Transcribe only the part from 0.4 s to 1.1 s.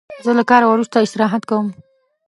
کاره وروسته